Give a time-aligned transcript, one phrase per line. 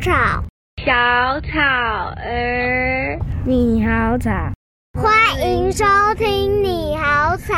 [0.00, 0.12] 草，
[0.84, 1.58] 小草
[2.16, 4.30] 儿，你好草，
[4.94, 5.84] 欢迎收
[6.16, 7.54] 听你好草。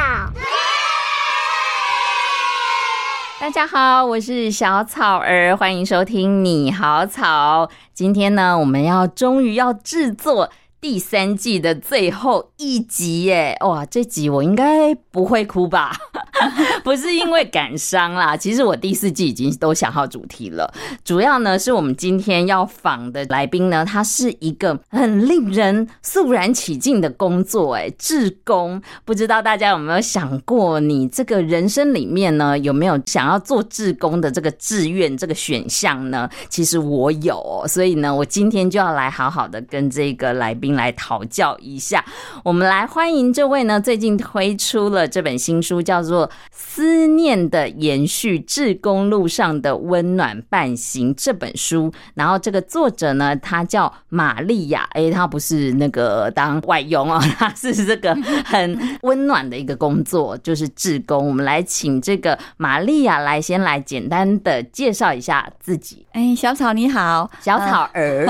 [3.41, 7.69] 大家好，我是小草儿，欢迎收听你好草。
[7.93, 10.51] 今天呢，我们要终于要制作。
[10.81, 13.57] 第三季的最后一集耶！
[13.63, 15.91] 哇，这集我应该不会哭吧？
[16.85, 20.73] 不是因为感伤啦，其实我第四季已经都想好主题了。
[21.05, 28.81] 主要呢，是我们今天要访的来宾呢，他是一个很令人肃然起敬的工作，哎，志工。
[29.05, 36.29] 不知道大家有没有想过，你这个人生里面呢，有没有想要做志工的这个志愿这个选项呢？
[36.49, 40.69] 其实我有，所以呢，我今天就要来好好的跟这个来宾。
[40.79, 42.05] 来讨教一下，
[42.45, 51.93] 我们来欢迎这位呢，最近推出了这本新书，叫做《思念的延续：志工路上的温暖伴行》这本书。
[52.15, 61.29] 然后这个作者呢，他叫玛利亚，哎，他不是那个当外佣哦， 他是这个很温暖的一个工作，就是志工。
[61.29, 66.07] 我们来请这个玛利亚来先来简单的介绍一下自己。
[66.13, 68.27] 哎，小草你好，小草儿，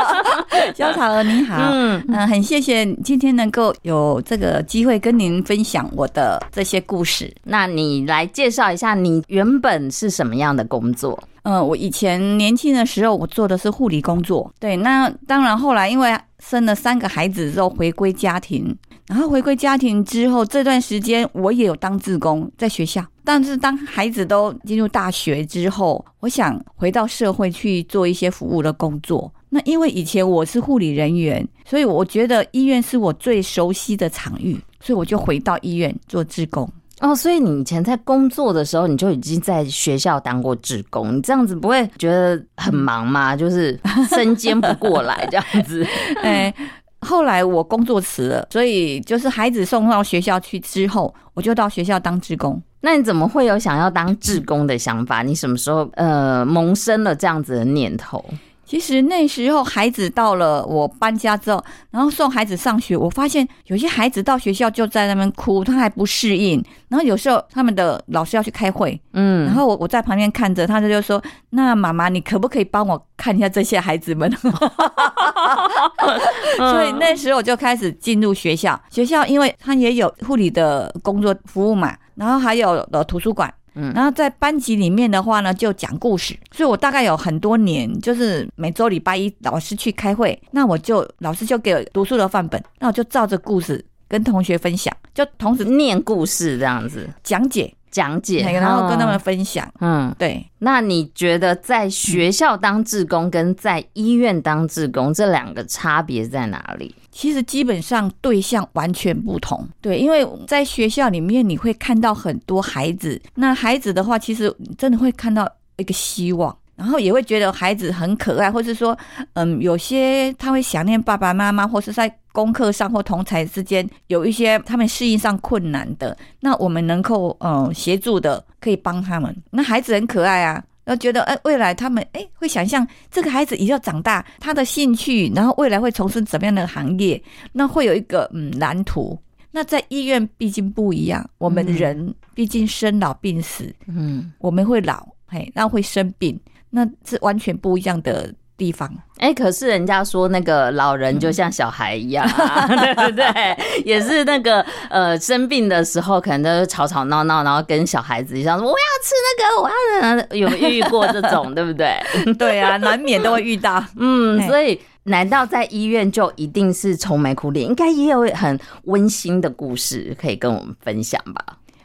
[0.74, 1.56] 小草儿你好。
[1.70, 7.21] 嗯嗯，很谢谢今天能够有这个机会跟您分享我的这些故事。
[7.44, 11.22] 那你来介绍一下，你原本是什么样的工作？
[11.42, 14.52] 嗯，我以前年轻的时候，我做的是护理工作。
[14.60, 18.76] 对，那当然后来因为生了三个孩子之后回归家庭，
[19.08, 29.32] 然后回归家庭之后这段时间我也有当志工在学校，但是当孩子都进入大学之后，我想回到社会去做一些服务的工作。
[29.48, 36.70] 那因为以前我是护理人员，所以我觉得医院是我最熟悉的场域，所以我就回到医院做志工。
[37.02, 43.34] 哦，所以你以前在工作的时候，你就已经在学校当过志工，你这样子不会觉得很忙吗？
[43.36, 45.84] 就是身兼不过来这样子。
[46.22, 46.54] 哎，
[47.00, 52.62] 后来我工作辞了，所以就是孩子送到学校去之后，我就到学校当志工。
[52.80, 55.22] 那你怎么会有想要当志工的想法？
[55.22, 58.24] 你什么时候呃萌生了这样子的念头？
[58.72, 66.64] 其实那时候孩子到了我搬家之后，然后送孩子上学，我发现有些孩子到学校就在那边哭，他还不适应。
[66.88, 71.22] 然后有时候他们的老师要去开会，嗯，然后我我在旁边看着，他就就说
[71.52, 74.32] ：“那妈妈，你可不可以帮我看一下这些孩子们？”
[76.56, 83.52] 所以那时候我就开始进入学校，学校因为他也有护理的工作服务嘛，然后还有呃图书馆。
[83.74, 86.38] 嗯，然后在班级里面的话呢，就讲故事。
[86.50, 99.72] 所以我大概有很多年，就是每周礼拜一老师去开会，那我就老师就给我读书的范本，那我就照着故事跟同学分享，就同时念故事这样子讲解讲解，然后跟他们分享。
[99.80, 100.44] 嗯，对。
[100.58, 106.92] 那你觉得在学校当志工跟在医院当志工这两个差别在哪里？
[107.12, 118.96] 其实基本上对象完全不同，对，因为在学校里面你会看到很多孩子，那孩子的话，其实真的会看到一个希望，然后也会觉得孩子很可爱，或是说，
[119.34, 129.34] 嗯，有些他会想念爸爸妈妈，或是在功课上或同才之间有一些他们适应上困难的，那我们能够嗯协助的，可以帮他们。
[129.50, 130.62] 那孩子很可爱啊。
[130.84, 137.22] 然后觉得，哎，未来他们哎会想象这个孩子以后长大，他的兴趣，然后未来会从事怎么样的行业，
[137.52, 139.16] 那会有一个嗯蓝图。
[139.52, 146.36] 那在医院毕竟不一样，我们人毕竟生老病死，嗯，我们会老，嘿，那会生病，
[146.72, 148.34] 那是完全不一样的。
[148.54, 153.56] 地方哎、欸，可是人家说那个老人就像小孩一样、啊，嗯、 对不对？
[153.84, 161.98] 也是那个呃生病的时候，可能都吵吵闹闹，然后跟小孩子一样说我要吃那个，我要有遇过这种， 对不对？
[162.38, 163.82] 对啊，难免都会遇到。
[163.96, 167.66] 嗯，所以难道在医院就一定是愁眉苦脸？
[167.66, 171.44] 应该也有很温馨的故事可以跟我们分享吧？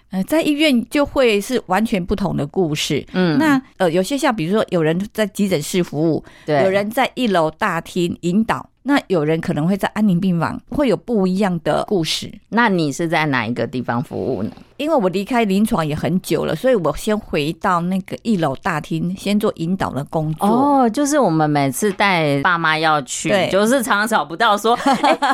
[0.09, 3.06] 呃，在医院就会是完全不同的故事。
[3.13, 8.69] 嗯，那呃，有些像比如说有人在急诊室服务，对，有人在一楼大厅引导。
[8.83, 12.31] 那有人可能会在安宁病房，会有不一样的故事。
[12.48, 14.51] 那你是在哪一个地方服务呢？
[14.77, 20.47] 因为我离开临床也很久了，所以我先回到那个一楼大厅，先做引导的工作。
[20.47, 24.77] 哦，就是我们每次带爸妈要去，对就是常常找不到说，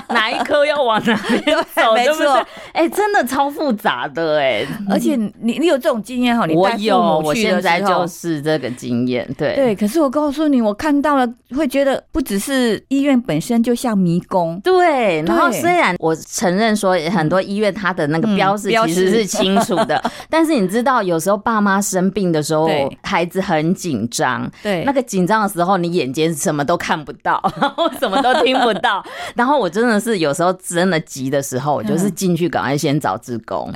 [0.09, 1.13] 哪一科要往哪
[1.43, 2.29] 边走， 对，对不对？
[2.73, 6.45] 哎、欸，真的超复杂的哎、欸，而且你你有这种经验哈？
[6.45, 9.29] 你我有，我现在就是这个经验。
[9.37, 14.57] 对对，可是我告诉你，我看到了，会觉得不只是医院本身就像迷宫。
[14.63, 19.32] 对，然后虽然我承认说很多医院它的那个标志其实是。
[19.37, 20.01] 清楚的。
[20.29, 22.69] 但是你知道，有时候爸妈生病的时候，
[23.03, 24.49] 孩子很紧张。
[24.61, 29.03] 对，那个紧张的时候，你眼睛什么都看不到， 然后什么都听不到。
[29.35, 33.71] 然后我真的是有时候真的急的时候，我就是进去赶快先找志工。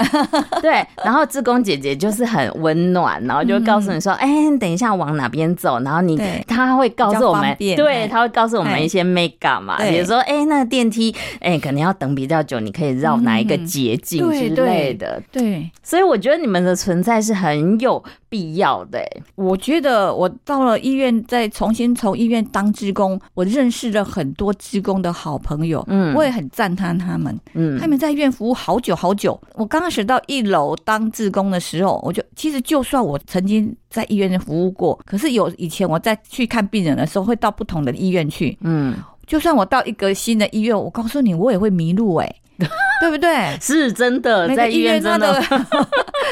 [0.62, 15.18] 对，然后志工姐姐就是很温暖，然后就告诉你说：“哎、嗯欸，等一下往哪边走。”然后你他会告诉我们，对，他会告诉我们一些 mega 嘛，比如说：“哎、欸，那个电梯，哎、欸，可能要等比较久，你可以绕哪一个捷径之类的。
[15.18, 19.00] 嗯”对，对，所以我觉得你们的存在是很有必要的。
[19.36, 25.84] 我觉得我到了医院，再重新从医院当职工，我认识了很多职工的好朋友。
[25.88, 27.40] 嗯，我也很赞叹他们。
[27.54, 29.40] 嗯，他们在医院服务好久好久。
[29.54, 38.58] 我刚开始到一楼当职工的时候，我就其实就算我曾经在医院服务过，可是有以前我在去看病人的时候，会到不同的医院去。
[38.62, 38.96] 嗯，
[39.26, 42.36] 就算我到一个新的医院，我告诉你，我也会迷路哎。
[43.00, 43.58] 对不对？
[43.62, 45.40] 是真的，在医院真的，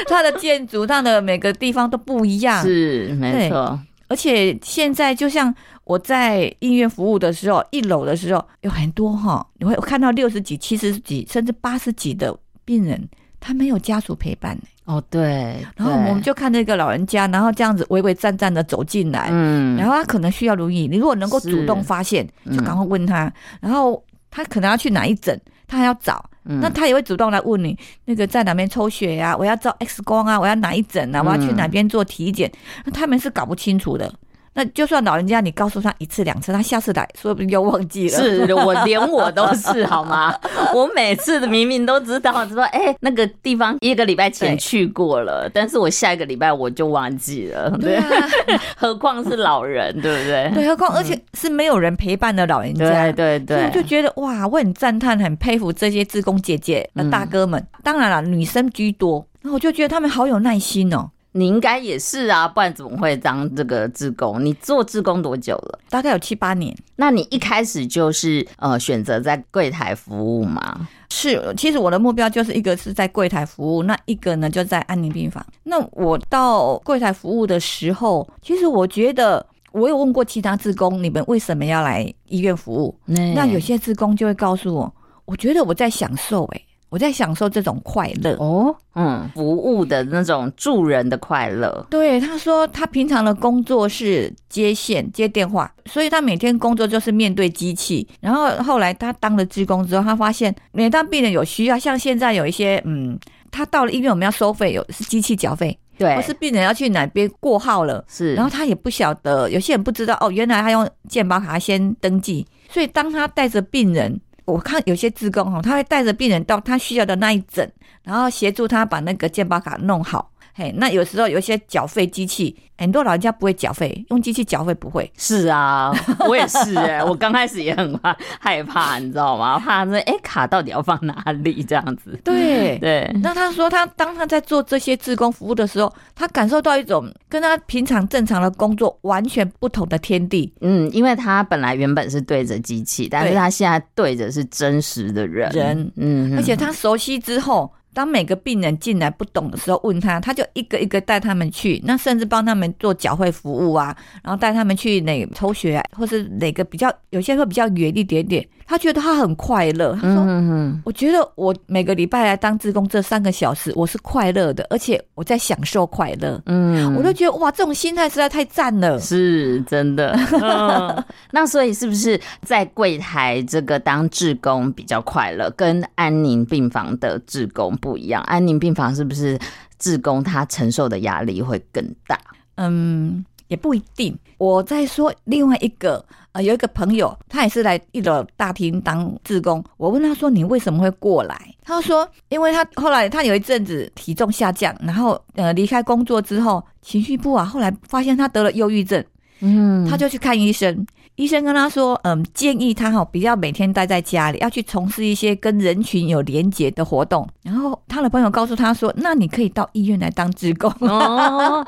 [0.08, 2.62] 它 的建筑，它的每个地方都不一样。
[2.62, 3.78] 是没错，
[4.08, 13.08] 而且现在就像我在医院服务的时候，一楼的时候有很多哈，你会看到六十几、七十几甚至八十几的病人，
[13.38, 14.58] 他没有家属陪伴。
[14.86, 15.64] 哦，对。
[15.76, 25.40] 然后我们就看那个老人家，然后这样子巍巍战战的走进来，嗯，然后他可能需要轮椅，你如果能够主动发现，就赶快问他，然后他可能要去哪一诊。
[25.66, 29.36] 他还要找，那他也会主动来问你，那个在哪边抽血呀？
[29.36, 31.22] 我要照 X 光啊，我要哪一诊啊？
[31.22, 32.50] 我要去哪边做体检？
[32.84, 34.12] 那他们是搞不清楚的。
[34.56, 38.16] 那就算老人家你告诉他一次两次，他下次来说不定又忘记了。
[38.16, 40.34] 是我连我都是好吗？
[40.74, 47.70] 我每次的明明都知道，说哎、欸、那个地方一个礼拜前去过了，但是我下一个礼拜我就忘记了。
[47.78, 48.00] 对，
[48.74, 50.50] 何况是老人，对不对？
[50.54, 53.12] 对，何况而且是没有人陪伴的老人家。
[53.12, 57.62] 对对对，我就觉得哇，我很赞叹，很佩服这些志工姐姐、那大哥们。
[57.82, 61.10] 当然了，女生居多，然后我就觉得他们好有耐心哦。
[61.36, 64.42] 你应该也是啊，不然怎么会当这个志工？
[64.42, 65.78] 你做志工多久了？
[65.90, 66.74] 大概有七八年。
[66.96, 70.88] 那你一开始就是呃选择在柜台服务吗？
[71.10, 75.44] 是，其实我的目标就是一个是在柜台服务，那一个呢就在安宁病房。
[75.64, 82.98] 那我到柜台服务的时候，其实我觉得我有问过其他志工，你们为什么要来医院服务？
[83.06, 84.94] 嗯、那有些志工就会告诉我，
[85.26, 86.62] 我觉得我在享受、欸，诶。
[86.88, 91.84] 我在享受这种快乐哦，嗯，服务的那种助人的快乐。
[91.90, 98.06] 对，他说他平常的工作是接线接电话，所以他每天工作就是面对机器。
[98.20, 103.18] 然后后来他当了职工之后，他发现每当病人有需要，像现在有一些，嗯，
[103.50, 114.20] 他到了医院我们要收费，有是机器缴费，对，或是病人要去哪边过号了，是，然后他也不晓得，有些人不知道哦，原来他用健保卡先登记，所以当他带着病人。
[114.46, 117.70] 我看有些志工哦，他会带着病人到他需要的那一诊，
[118.02, 120.30] 然后协助他把那个健保卡弄好。
[120.58, 125.12] 嘿，那有时候有些缴费机器，很多老人家不会缴费，用机器缴费不会。
[125.18, 125.94] 是啊，
[126.26, 129.58] 我也是哎，我刚开始也很怕害怕，你知道吗？
[129.58, 131.14] 怕那哎卡到底要放哪
[131.44, 132.18] 里这样子。
[132.24, 133.06] 对对。
[133.22, 140.50] 那他说他当他在做这些志工服务的时候，他感受到一种跟他平常正常的工作完全不同的天地。
[140.62, 145.50] 嗯，因为他本来原本是对着机器，但是他现在对着是真实的人。
[145.50, 147.70] 人，嗯，而且他熟悉之后。
[147.96, 159.94] 当每个病人进来不懂的时候，问他，他就一个一个带他们去，那甚至帮他们做缴费服务啊，然后带他们去哪抽血，或是哪个比较有些会比较远一点点，他觉得他很快乐。
[159.94, 170.18] 他说：“嗯我觉得我每个礼拜来当志工这三个小时，我是快乐的，而且我在享受快乐。”嗯，我都觉得哇，这种心态实在太赞了， 是真的。
[170.42, 177.76] 嗯、 那所以是不是在柜台这个当志工比较快乐，跟安宁病房的志工？
[177.76, 179.38] 不一样，安宁病房是不是
[179.78, 182.18] 志工他承受的压力会更大？
[182.56, 184.16] 嗯，也不一定。
[184.38, 189.64] 我在说另外一个，呃，有一个朋友，他也是来一楼大厅当志工。
[189.76, 199.02] 我问他说：“你为什么会过来？”他说：“因为他后来他有一阵子体重下降，然后呃离开工作之后情绪不好，后来发现他得了忧郁症，
[199.40, 211.66] 嗯，他就去看医生。”医生跟他说：“嗯，建议他哈，不要每天待在家里，要去从事一些跟人群有连结的活动。”然后他的朋友告诉他说：“那你可以到医院来当志工。”哦，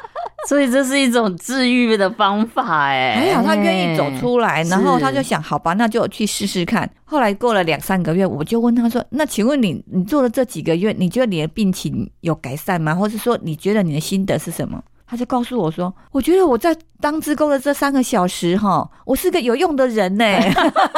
[0.49, 3.17] 所以这是一种治愈的方法哎。
[3.17, 12.95] 还好他愿意走出来，然后他就想：“好吧，那就去试试看。”后来过了两三个月，我就问他说：“那请问你，你做了这几个月，你觉得你的病情有改善吗？
[12.95, 14.79] 或是说，你觉得你的心得是什么？”
[15.09, 20.25] 他就告诉我说：“我觉得我在当志工的这三个小时，哈，我是个有用的人呢。”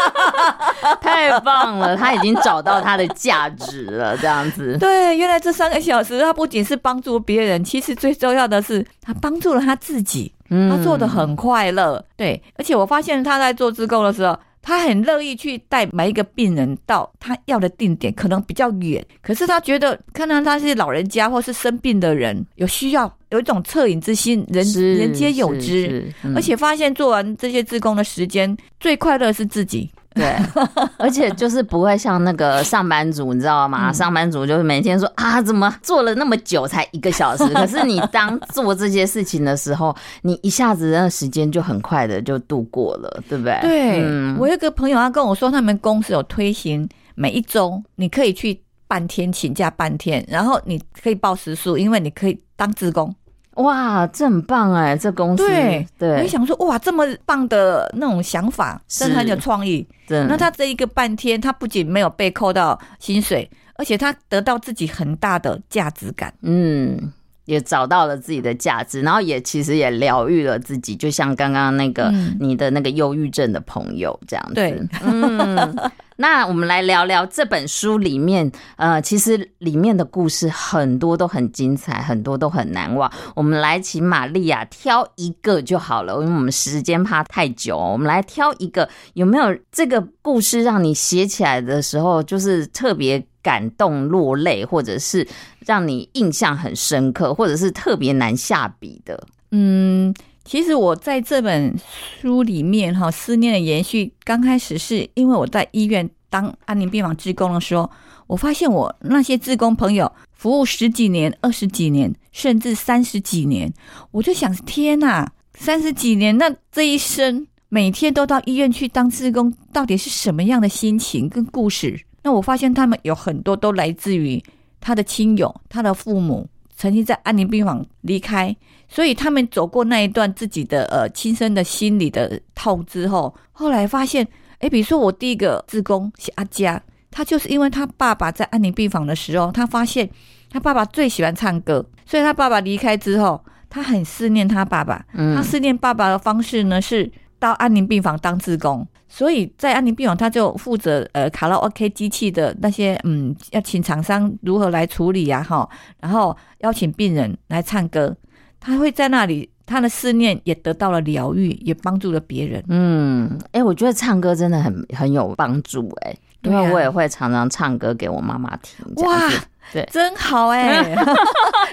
[1.01, 4.77] 太棒了，他已经找到他的价值了，这样子。
[4.81, 10.33] 对，原来这三个小时，他不仅是帮助别人，其实最重要的是他帮助了他自己。
[10.69, 14.37] 他做的很快乐，嗯，对，而且我发现他在做志工的时候。
[14.63, 29.91] 他很乐意去带每一个病人到他要的定点，可能比较远，可是他觉得看到他是老人家或是生病的人有需要，有一种恻隐之心，人人皆有之，嗯，而且发现做完这些自工的时间最快乐是自己。
[30.15, 30.35] 对，
[30.99, 33.91] 而且就是不会像那个 上班族，你知道吗？
[33.91, 37.45] 嗯、上班族就是每天说啊，怎么做了那么久才一个小时？
[37.55, 43.59] 可是你当做这些事情的时候，你一下子那时间就很快的就度过了，对不对？
[43.63, 53.15] 对，嗯、我有个朋友他跟我说，他们公司有推行，每一周你可以去半天请假半天，然后你可以报时数，因为你可以当职工。
[53.55, 54.97] 哇，这很棒哎！
[54.97, 59.87] 这公司对对，我想说哇，这么棒的那种想法，真的很有创意。
[60.09, 66.33] 那他这一个半天，他不仅没有被扣到薪水，而且他得到自己很大的价值感。
[66.43, 67.13] 嗯，
[67.51, 74.55] 也找到了自己的价值，然后也其实也疗愈了自己，就像刚刚那个、嗯、你的那个忧郁症的朋友这样子。
[74.55, 75.91] 对， 嗯。
[76.17, 83.11] 那我们来聊聊这本书里面，呃，其实里面的故事很多都很精彩，很多都很难忘。
[83.35, 87.75] 我们来请玛利亚挑一个就好了，因为我们时间怕太久。
[87.75, 95.27] 我们来挑一个，有没有这个故事让你写起来的时候，就是特别感动落泪，或者是
[95.67, 99.27] 让你印象很深刻，或者是特别难下笔的？
[99.51, 100.15] 嗯。
[100.43, 107.89] 其实我在这本书里面，哈，思念的延续，刚开始是因为我在医院当安宁病房志工的时候，
[108.27, 113.73] 我发现我那些志工朋友服务十几年、二十几年，甚至三十几年，
[114.11, 122.01] 我就想，天哪，三十几年，那这一生每天都到医院去当志工，到底是什么样的心情跟故事？
[122.23, 124.43] 那我发现他们有很多都来自于
[124.81, 128.55] 他的亲友、他的父母曾经在安宁病房离开。
[128.93, 134.27] 所以他们走过那一段自己的呃亲身的心理的痛之后，后来发现，
[134.59, 140.11] 哎，比如说我第一个志工是阿佳，他就是因为他爸爸在安宁病房的时候，他发现
[140.51, 145.07] 他爸爸最喜欢唱歌，所以他爸爸离开之后，他很思念他爸爸。
[145.15, 147.09] 他思念爸爸的方式呢，是
[147.39, 158.17] 到安宁病房当志工，所以在安宁病房他就负责呃卡拉 OK 机器的那些嗯，要请厂商如何来处理啊哈，然后邀请病人来唱歌。
[158.61, 162.63] 他会在那里，他的思念也得到了疗愈，也帮助了别人。
[162.69, 168.85] 嗯，哎、我觉得唱歌真的很很有帮助、哎、因为我也会常常唱歌给我妈妈听。
[169.05, 169.31] 哇，
[169.73, 170.97] 对，真好哎、 欸！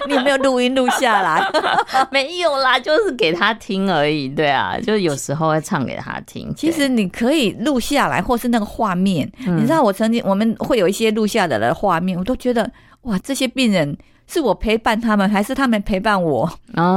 [0.06, 1.42] 你有没有录音录下来？
[2.12, 4.28] 没有啦，就是给她听而已。
[4.28, 6.52] 对啊，就有时候会唱给她听。
[6.54, 9.56] 其实你可以录下来，或是那个画面、嗯。
[9.56, 12.70] 你知道，我曾经我们会有一些录下来的画面，我都觉得
[13.02, 13.96] 哇，这些病人。
[14.30, 16.46] 是我陪伴他们，还是他们陪伴我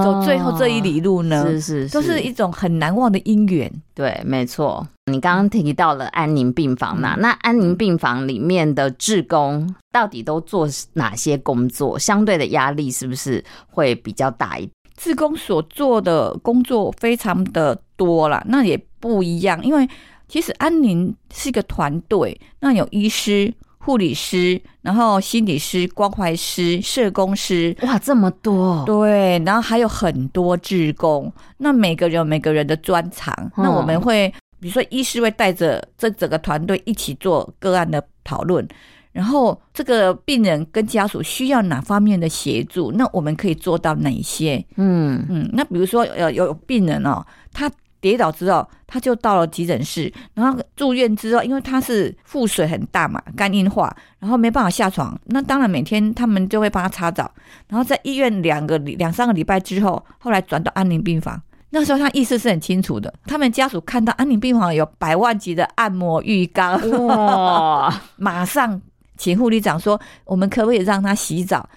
[0.04, 1.46] 走最后这一里路呢？
[1.48, 3.72] 是是是，都是一种很难忘的因缘。
[3.96, 4.86] 对，没错。
[5.12, 7.16] 你刚刚提到了安宁病房嘛？
[7.18, 12.00] 那安宁病房里面的志工到底都做哪些工作？
[12.00, 14.72] 相对的压力是不是会比较大一点？
[14.96, 19.88] 志工所做的工作非常的多啦，那也不一样，因为
[20.28, 23.54] 其实安宁是一个团队，那有医师。
[23.84, 28.84] 护理师，然后心理师、关怀师、社工师，哇，这么多！
[28.86, 31.34] 对，然后还有很多志工。
[31.58, 33.34] 那每个人有每个人的专长。
[33.58, 38.66] 嗯、那我们会，比如说，医师会带着这整个团队一起做个案的讨论，
[39.12, 44.64] 然后这个病人跟家属需要哪方面的协助，那我们可以做到哪些？
[44.78, 45.50] 嗯嗯。
[45.52, 47.70] 那比如说，呃，有病人哦，他。
[48.02, 55.16] 跌倒之后，他就到了急诊室，然后住院之后，因为他是腹水很大嘛，肝硬化，然后没办法下床。
[55.26, 57.32] 那当然每天他们就会帮他擦澡，
[57.68, 61.40] 然后在医院两个两三个礼拜之后，后来转到安宁病房。
[61.74, 68.80] 那时候他意识是很清楚的，他们家属看到安宁病房有百万级的按摩浴缸，哇， 马上
[69.18, 71.68] 请护理长说，我们可不可以让他洗澡？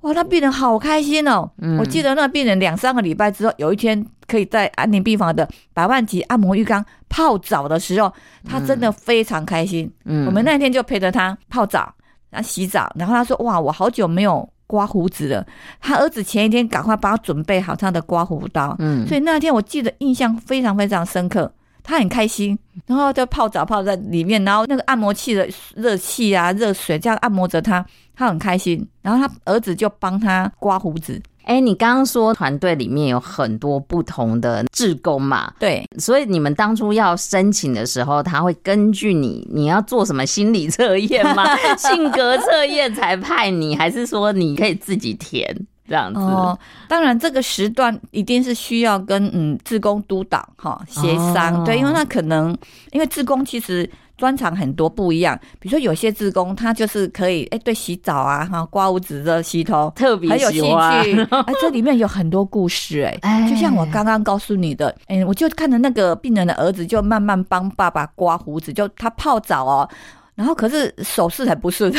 [0.00, 1.48] 哇，那病人好开心哦！
[1.58, 8.12] 嗯、我记得那病人两三个礼拜之后，有一天可以在安宁病房的百万级按摩浴缸泡澡的时候，
[8.44, 9.90] 他真的非常开心。
[10.04, 11.94] 嗯，我们那天就陪着他泡澡，
[12.28, 15.46] 然后洗澡，然后他说：“哇，我好久没有刮胡子了。”
[15.80, 18.74] 他儿子前一天赶快帮他准备好他的刮胡刀。
[18.80, 21.52] 嗯，所以那天我记得印象非常非常深刻。
[21.86, 27.84] 他很开心，然后就泡澡泡在里面，然后那个按摩器的热气啊、热水这样按摩着他，
[28.16, 28.86] 他很开心。
[29.02, 31.20] 然后他儿子就帮他刮胡子。
[31.44, 35.52] 哎，你刚刚说团队里面有很多不同的志工嘛？
[35.58, 41.44] 对，所以你们当初要申请的时候，他会根据你你要做什么心理测验吗？
[41.76, 45.54] 性格测验才派你，还是说你可以自己填
[45.86, 46.20] 这样子？
[46.20, 52.56] 哦，当然这个时段一定是需要跟嗯志工督导哈协商，哦、对，因为那可能
[52.92, 53.86] 因为志工其实。
[54.16, 69.88] 专长很多不一样，比如说有些志工他就是可以哎、欸，对洗澡啊哈，刮胡子的洗头特别很有兴趣，哎， 这里面有很多故事哎、欸，就像我刚刚告诉你的，哎、欸，我就看着那个病人的儿子就慢慢帮爸爸刮胡子，就他泡澡哦，
[70.36, 71.92] 然后可是手势还不顺，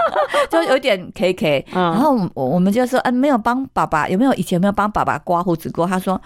[0.50, 5.86] 就有点 K K，然后我我们就说，哎，没有帮爸爸，有没有以前没有帮爸爸刮胡子过？
[5.86, 6.20] 他说。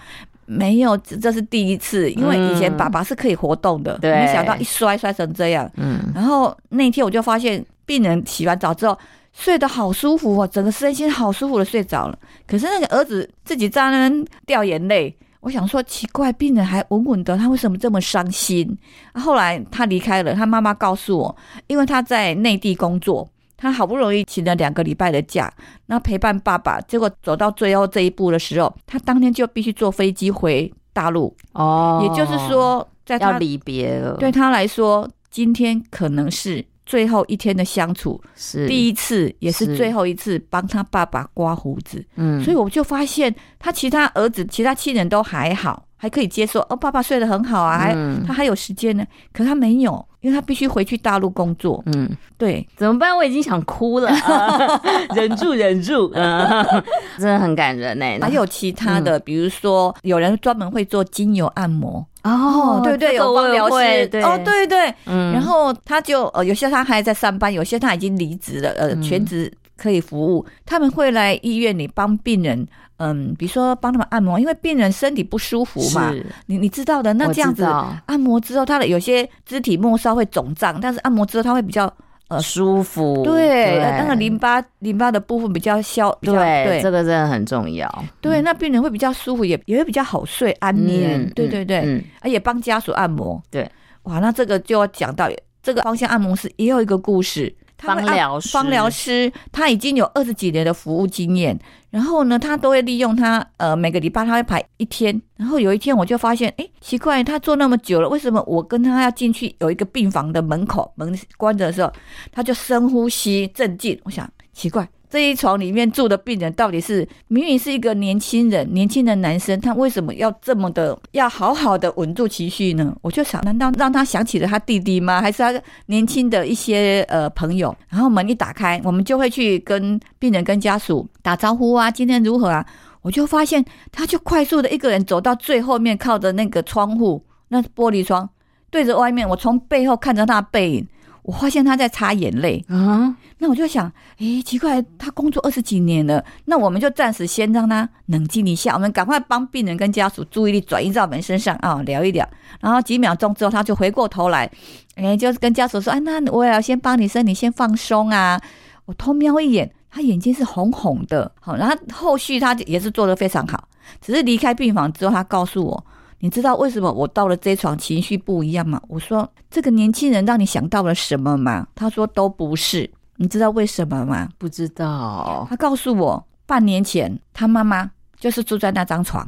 [0.47, 5.71] 没有，这是第一次，因为以前爸爸是可以活动的，没、嗯、想到一摔摔成这样。
[5.77, 8.97] 嗯，然后那天我就发现病人洗完澡之后
[9.33, 12.19] 睡得好舒服哦，整个身心好舒服的睡着了。
[12.47, 18.79] 可是那个儿子自己在那边掉眼泪，我想说奇怪，病人还稳稳的，他为什么这么伤心？
[19.15, 21.37] 后来他离开了，他妈妈告诉我，
[21.67, 23.29] 因为他在内地工作。
[23.57, 25.53] 他好不容易请了两个礼拜的假，
[25.87, 31.35] 那陪伴爸爸，结果走到最后这一步的时候，他当天就必须坐飞机回大陆。
[31.53, 42.05] 哦，也就是说，在他要离别了，对他来说，今天可能是最后一天的相处，是第一次，也是最后一次帮他爸爸刮胡子。
[42.17, 45.85] 嗯，所以我就发现他其他儿子、其他亲人都还好。
[45.99, 47.97] 还可以接受哦，爸爸睡得很好啊，还
[48.27, 51.81] 他还有时间呢，可他没有，因为他必须回去大陆工作。
[51.87, 53.17] 嗯，对，怎么办？
[53.17, 54.11] 我已经想哭了，
[55.15, 56.09] 忍住，忍住，
[57.17, 58.05] 真的很感人呢。
[58.21, 62.05] 还有其他的，比如说有人专门会做精油按摩。
[62.25, 64.67] 哦，对对，有芳疗师，哦，对。
[64.67, 72.67] 对，嗯，然后他就呃，有些他还在上班，有些他已经离职了，呃，全职可以服务，他们会来医院里帮病人。
[72.99, 76.11] 嗯，比如说帮他们按摩，因为病人身体不舒服嘛，
[76.47, 77.13] 你你知道的。
[77.13, 77.63] 那这样子
[78.07, 81.93] 按摩之后，他的有些肢体末梢会肿胀，但是按摩之后他会比较
[82.29, 83.23] 呃舒服。
[83.23, 86.11] 对，那个淋巴淋巴的部分比较消。
[86.23, 86.33] 对，
[86.65, 88.05] 对，这个真的很重要。
[88.23, 91.31] 对，那病人会比较舒服，也也会比较好睡安眠。
[91.35, 93.39] 对对对，而且帮家属按摩。
[93.51, 93.71] 对，
[94.05, 95.29] 哇，那这个就要讲到
[95.63, 97.55] 这个芳香按摩师也有一个故事。
[97.79, 101.59] 芳疗师，芳疗师他已经有二十几年的服务经验。
[101.91, 105.21] 然后呢，他都会利用他呃每个礼拜他会排一天。
[105.37, 111.91] 然后有一天我就发现，哎，奇怪，他做那么久了，为什么我跟他要进去有一个病房的门口门关着的时候，
[112.31, 113.99] 他就深呼吸镇静？
[114.05, 114.87] 我想奇怪。
[115.17, 122.95] 这一床里面住的病人到底是明明是一个年轻人，年轻的男生，他为什么要这么的要好好的稳住情绪呢？
[123.01, 125.23] 我就想，难道让他想起了他弟弟吗？
[125.23, 127.75] 还是他年轻的一些呃朋友？
[127.89, 132.67] 然后门一打开，我们就会去跟病人跟家属打招呼啊，今天如何啊？
[133.01, 138.29] 我就发现，他就快速的一个人走到最后面，靠着那个窗户，那玻璃窗
[138.69, 140.87] 对着外面，我从背后看着他的背影。
[141.27, 152.25] 我发现他在擦眼泪啊，那我就想，诶，奇怪，他工作二十几年了，那我们就暂时先让他冷静一下，我们赶快帮病人跟家属注意力转移到我们身上啊，聊一聊。
[152.61, 154.49] 然后几秒钟之后，他就回过头来，
[154.95, 158.41] 诶，就是跟家属说，哎，那我也要先帮你身体先放松啊。
[158.85, 163.67] 我偷瞄一眼，他眼睛是红红的，好，然后后续他也是做得非常好，
[164.01, 165.87] 只是离开病房之后，他告诉我。
[166.19, 168.81] 你知道为什么我到了这床情绪不一样吗？
[168.89, 171.67] 我说这个年轻人让你想到了什么吗？
[171.75, 172.91] 他说都不是。
[173.19, 174.29] 你知道为什么吗？
[174.37, 175.47] 不知道。
[175.49, 179.27] 他告诉我，半年前他妈妈就是住在那张床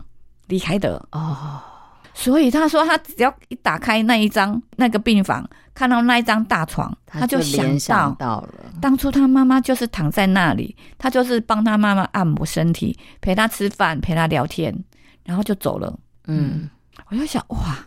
[0.48, 1.60] 离开的哦。
[2.12, 14.76] 所以他说他只要一打开那一张那个病房，看到那一张大床，他就想到了当初他妈妈就是躺在那里，他就是帮他妈妈按摩身体，陪他吃饭，陪他聊天，
[15.24, 15.96] 然后就走了。
[16.26, 16.68] 嗯。
[17.10, 17.78] 我就想哇，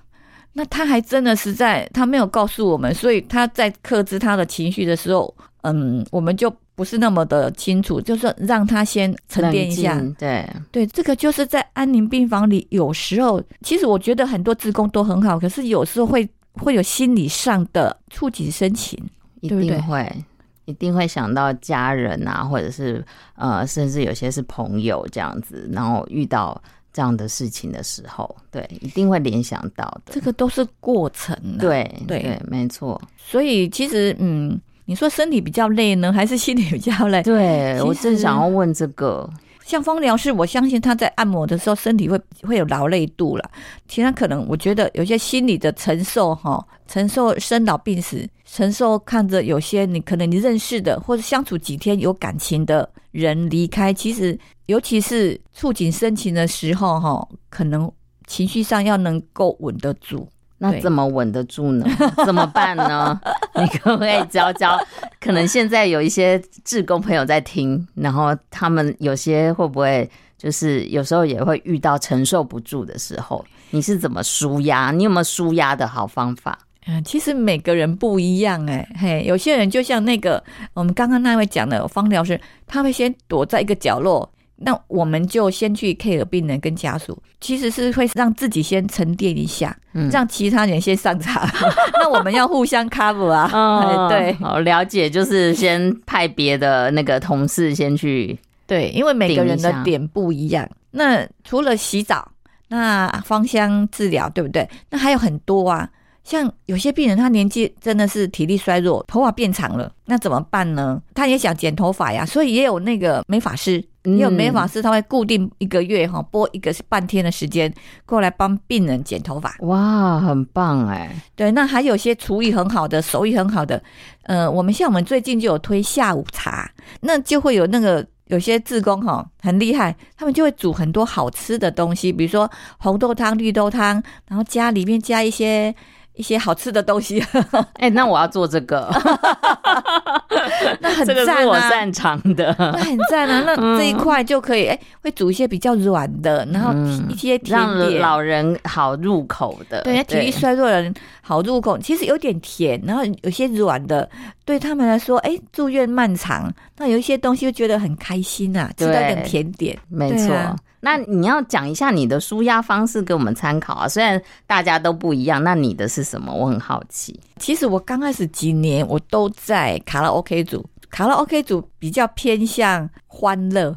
[0.54, 10.02] 那他还真的是在，他没有告诉我们，所以他在克制他的情绪的时候，嗯，我们就不是那么的清楚，就是让他先沉淀一下。
[10.18, 19.00] 对对，这个就是在安宁病房里，有时候其实我觉得很多职工都很好，可是有时候会会有心理上的触景生情，
[19.42, 20.26] 一定会对对
[20.66, 23.06] 一定会想到家人啊，或者是
[23.36, 26.60] 呃，甚至有些是朋友这样子，然后遇到。
[26.94, 30.12] 这样的事情的时候，对，一定会联想到的。
[30.14, 33.02] 这个都是过程，对对对，没错。
[33.18, 37.22] 所以其实，嗯，你说身体比较累呢，还是心里比较累？
[37.24, 39.30] 对，我正想要问这个。
[39.72, 43.52] 像芳疗是，我相信他在按摩的时候，身体会会有劳累度了。
[43.88, 57.90] 其他可能，我觉得有些心理的承受，哈，承受生老病死，承受看着有些你可能你认识的或者相处几天有感情的人离开，其实尤其是触景生情的时候，哈，可能
[58.28, 60.28] 情绪上要能够稳得住。
[60.63, 61.86] 那怎么稳得住呢？
[62.24, 63.19] 怎么办呢？
[63.60, 64.80] 你可不可以教教？
[65.19, 73.43] 可能现在有一些志工朋友在听，然后他们有些会不会就是有时候也会遇到承受不住的时候？
[73.71, 74.91] 你是怎么舒压？
[74.91, 76.60] 你有没有舒压的好方法？
[76.88, 80.43] 嗯，其实每个人不一样哎、欸，嘿，有些人就像那个
[80.74, 84.31] 我们刚刚那位讲的芳疗师，他会先躲在一个角落。
[84.63, 91.47] 那我们就先去 care 病人跟家属，其实是会让自己先沉淀一下，嗯，让其他人先上场。
[92.00, 100.69] 那我们要互相 cover 啊， 哦、对，好了解，就是先派别的那个同事先去，对，因为每个人的点不一样。
[100.91, 102.32] 那除了洗澡，
[102.67, 104.69] 那芳香治疗，对不对？
[104.89, 105.89] 那还有很多啊。
[106.24, 111.02] 像有些病人，他年纪真的是体力衰弱，头发变长了，那怎么办呢？
[111.16, 117.74] 他也想剪头发呀，所以也有那个美发师，也有美发师，他会固定一个月哈，拨一个半天的时间
[118.06, 119.56] 过来帮病人剪头发。
[119.62, 121.14] 哇，很棒哎！
[121.36, 123.82] 对，那还有些厨艺很好的，手艺很好的，
[124.24, 126.70] 呃，我们像我们最近就有推下午茶，
[127.02, 135.76] 那就会有那个有些志工哈很厉害，他们就会煮很多好吃的东西，比如说红豆汤、绿豆汤，然后加里面加一些。
[136.15, 137.19] 一些好吃的东西，
[137.80, 138.89] 哎、欸，那我要做这个，
[140.80, 146.74] 那很赞啊，这个是我擅长的，那很赞啊， 那这一块就可以，哎、欸，会煮一些比较软的，然后
[147.10, 154.10] 一些让老人好入口的，对，体力衰弱的人好入口，其实有点甜，然后有些软的，
[154.45, 160.36] 对他们来说，哎、欸，住院漫长，那有一些东西就觉得很开心啊，吃到一点甜点，没错。
[160.82, 163.88] 那你要讲一下你的舒压方式给我们参考啊！
[163.88, 166.34] 虽然大家都不一样，那你的是什么？
[166.34, 167.20] 我很好奇。
[167.38, 173.76] 其实我刚开始几年我都在卡拉 OK 组，卡拉 OK 组比较偏向欢乐，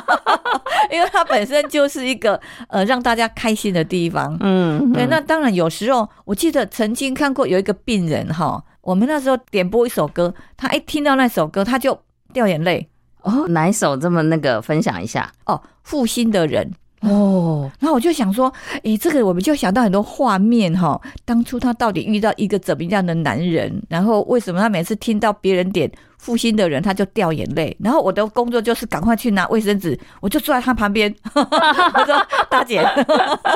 [0.92, 4.36] 因为它本身就是一个呃让大家开心的地方。
[4.40, 5.06] 嗯，对。
[5.06, 11.98] 那当然有时候我记得曾经看过有一个病人哈，我们那时候点播一首歌，他一听到那首歌他就
[12.32, 12.88] 掉眼泪。
[13.22, 14.60] 哦，哪一首这么那个？
[14.62, 17.70] 分享一下哦，负心的人哦。
[17.80, 18.52] 然后我就想说，
[18.84, 21.00] 诶，这个我们就想到很多画面哈。
[21.24, 23.82] 当初他到底遇到一个怎么样的男人？
[23.88, 25.90] 然后为什么他每次听到别人点
[26.22, 27.76] 负心的人，他就掉眼泪？
[27.80, 32.80] 然后我的工作就是赶快去拿卫生纸，我就坐在他旁边， 我说：“大姐，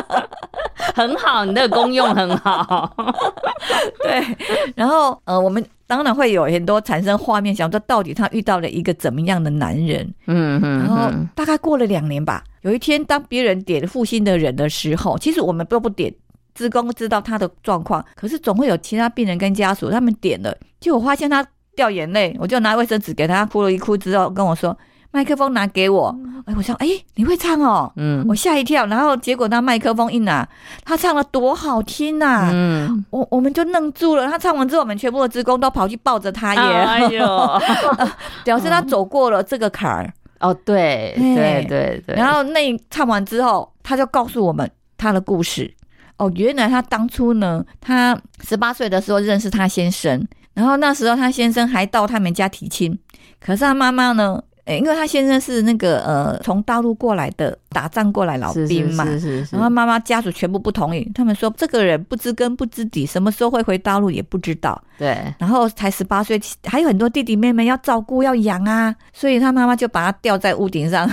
[0.95, 2.93] 很好，你的功用很好。
[4.03, 4.37] ”对，
[4.75, 5.65] 然后呃，我们。
[5.89, 10.05] 当然会有很多产生画面，想说到底他遇到了一个怎么样的男人？
[10.27, 10.81] 嗯嗯。
[10.81, 16.13] 然后大概过了两年吧，有一天当别人点负心的人的时候，其实我们都不点，
[16.57, 24.77] 职工知道他的状况，可是总会有其他病人跟家属他们点了，结果发现他掉眼泪，我就拿卫生纸给他哭了一哭之后跟我说。
[25.13, 30.47] 麦克风拿给我，哎，我想，哎，你会唱哦，嗯，我吓一跳，然后结果他麦克风一拿，
[30.85, 34.27] 他唱的多好听呐，嗯，我我们就愣住了。
[34.27, 37.61] 他唱完之后，我们全部的职工都跑去抱着他耶，哎呦，
[38.45, 40.13] 表示他走过了这个坎儿。
[40.41, 42.15] 哦，对，对对对。
[42.15, 45.73] 然后那唱完之后，他就告诉我们他的故事。
[46.19, 52.99] 哦，原来他当初呢，他十八岁的时候认识他先生，然后那时候他先生还到他们家提亲，
[53.39, 54.43] 可是他妈妈呢？
[54.67, 64.81] 欸，因为他先生是那个呃，从大陆过来的打仗过来老兵嘛，是是是是是，然后妈妈家属全部不同意，他们说这个人不知根不知底，什么时候会回大陆也不知道。
[64.99, 71.09] 对，然后才十八岁，还有很多弟弟妹妹要照顾要养啊，所以他妈妈就把他吊在屋顶上，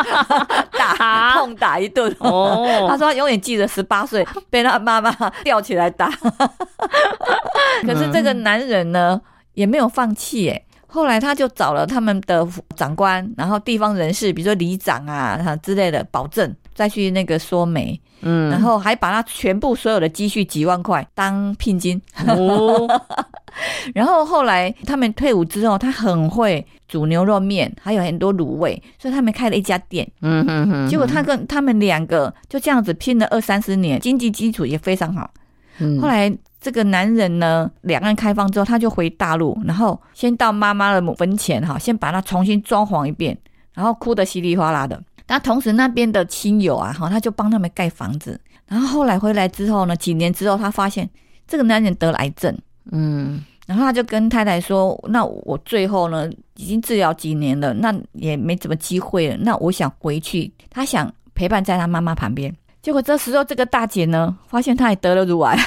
[0.72, 2.10] 打 痛打一顿。
[2.20, 5.10] 哦， 他说他永远记得十八岁被他妈妈
[5.44, 6.08] 吊起来打。
[7.82, 9.20] 可是这个男人呢，
[9.52, 10.62] 也没有放弃哎。
[10.90, 22.00] 后来他就找了他们的长官，然后地方人士，比如说里长啊之类的，保证再去那个说媒，嗯，然后还把他全部所有的积蓄几万块当聘金。
[22.26, 22.88] 哦，
[23.94, 30.10] 然后后来他们退伍之后，他很会煮牛肉面，还有很多卤味，所以他们开了一家店。
[30.22, 30.88] 嗯哼哼。
[30.88, 35.30] 结果他跟他们两个就这样子拼了二三十年，经济基础也非常好。
[35.80, 36.34] 嗯，后来。
[36.60, 43.36] 这个男人呢，两岸开放之后，他就回大陆，然后先到妈妈的坟前哈，先把它重新装潢一遍，
[43.72, 45.00] 然后哭得稀里哗啦的。
[45.26, 48.40] 那同时那边的亲友啊，哈，他就帮他们盖房子。
[48.66, 51.08] 然后后来回来之后呢，几年之后，他发现
[51.46, 52.56] 这个男人得了癌症，
[52.90, 59.36] 嗯，然后他就跟太太说：“那我最后呢，已经治疗几年了，那也没怎么机会了。
[59.38, 62.54] 那我想回去，他想陪伴在他妈妈旁边。
[62.80, 65.58] 结果这时候，这个大姐呢，发现她也得了乳癌，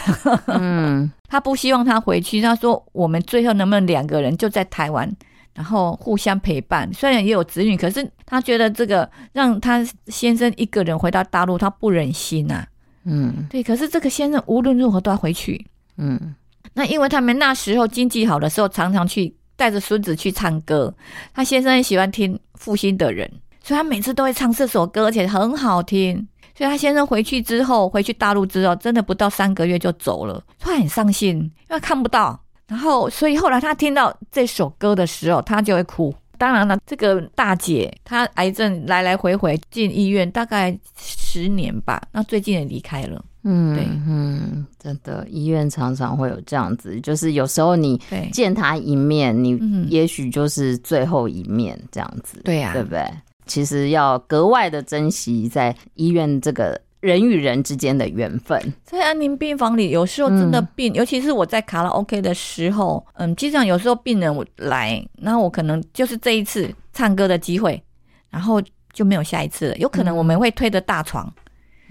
[0.48, 2.42] 嗯， 她不希望她回去。
[2.42, 5.12] 她说：我们最后能不能两个人就在台湾，
[5.54, 6.92] 然后互相陪伴？
[6.94, 12.68] 虽然也有子女，可是她觉得这个让她先生一个人回到大陆，她不忍心呐、啊。
[13.04, 13.62] 嗯，对。
[13.62, 15.66] 可是这个先生无论如何都要回去。
[15.98, 16.36] 嗯。”
[16.74, 20.94] 那因为他们那时候经济好的时候，常常去带着孙子去唱歌。
[21.34, 23.28] 他先生很喜欢听《负心的人》，
[23.68, 26.26] 所以他每次都会唱这首歌，而且很好听。
[26.62, 32.40] 所以他先生回去之后，回去大陆之后，真的不到三个月就走了，他很伤心，因为看不到。
[32.68, 36.14] 然后，所以后来他听到这首歌的时候，他就会哭。
[36.38, 42.00] 当然了，这个大姐她癌症来来回回进医院，大概十年吧。
[42.12, 43.26] 那最近也离开了。
[43.44, 48.00] 嗯，对，嗯，真的，医院常常会有这样子，就是有时候你
[48.32, 53.04] 见他一面，你也许就是最后一面这样子，对呀，对不对？
[53.46, 58.74] 其实要格外的珍惜在医院这个人与人之间的缘分。
[58.84, 67.82] 在安宁病房里，有时候真的病，尤其是我在卡拉 OK 的时候，嗯，经常有时候病人来，那我可能就是这一次唱歌的机会，
[68.30, 68.62] 然后
[68.94, 71.32] 就没有下一次了，有可能我们会推着大床。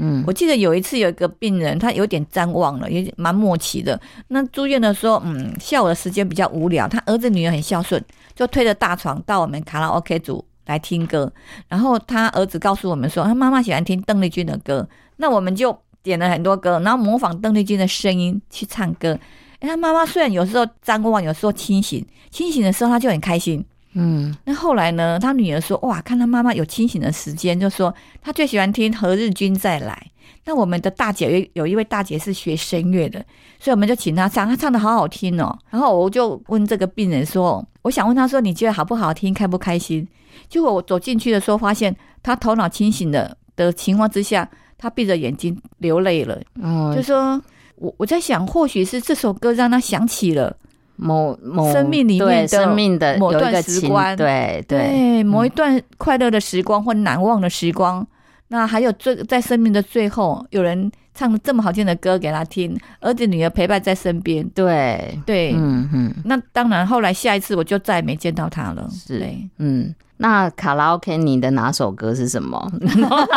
[0.02, 4.00] 嗯，我记得有一次有一个病人，他有点谵妄了，也蛮默契的。
[4.28, 8.02] 那住院的时候，嗯，下午的时间比较无聊，他儿子女儿很孝顺，
[8.34, 11.30] 就推着大床到我们卡拉 OK 组来听歌。
[11.68, 19.18] 然后他儿子告诉我们说，他妈妈喜欢听邓丽君的歌，那我们就点了很多歌，然后模仿邓丽君的声音去唱歌。
[19.58, 23.64] 哎，他妈妈虽然有时候张望，有时候清醒，清醒的时候他就很开心。
[23.94, 25.18] 嗯，那后来呢？
[25.18, 30.06] 他女儿说：“哇，看他妈妈有清醒的时间，就说他最喜欢听《何日君再来》。”
[30.46, 33.18] 那我们的大姐有有一位大姐是学声乐的，
[33.58, 35.58] 所以我们就请她唱，她唱的好好听哦。
[35.70, 40.06] 然后我就问这个病人说：“我想问他说，你觉得好不好听，开不开心？”
[40.48, 44.48] 结果我走进去的时候，发现他头脑清醒的的情况之下，
[44.78, 46.40] 他闭着眼睛流泪了。
[46.54, 47.40] 嗯，就说
[47.74, 50.56] 我我在想，或许是这首歌让他想起了。
[51.00, 58.00] 某某生命里面的生命的某段时光，对对，对某一段快乐的时光或难忘的时光。
[58.00, 58.06] 嗯、
[58.48, 64.46] 那还有最在生命的最后，有人唱了这么好听的歌给他听，儿子女儿陪伴在身边。
[64.50, 66.14] 对对，嗯嗯。
[66.24, 68.88] 那当然，后来下一次我就再也没见到他了。
[68.92, 69.94] 是，对嗯。
[70.22, 72.70] 那卡拉 OK 你的哪首歌是什么？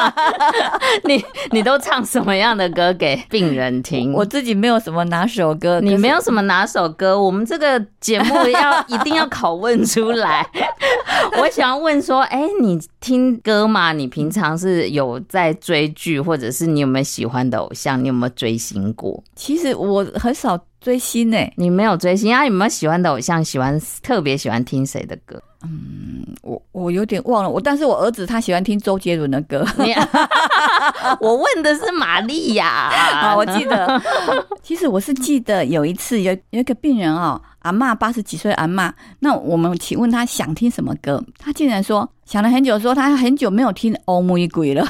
[1.07, 4.11] 你你都唱什么样的歌给病人听？
[4.11, 7.17] 我自己没有什么哪首歌，你没有什么哪首歌？
[7.17, 10.45] 我们这个节目要一定要拷问出来。
[11.39, 13.93] 我想要问说，哎、欸，你听歌吗？
[13.93, 18.03] 你平常是有在追剧，或者是你有没有喜欢的偶像？
[18.03, 19.23] 你有没有追星过？
[19.37, 22.45] 其实我很少追星诶、欸，你没有追星啊？
[22.45, 23.41] 有没有喜欢的偶像？
[23.41, 25.41] 喜欢特别喜欢听谁的歌？
[25.63, 29.65] 嗯，我我有点忘了我，但是我儿子他喜欢听周杰伦的歌。
[31.19, 34.01] 我问的是玛丽亚啊， 我记得，
[34.61, 44.85] 其实我是记得有一次有有一个病人哦，阿妈八十几岁阿妈，那我们请问他想听什么歌，他竟然说想了很久，说他很久没有听《欧玫瑰》了。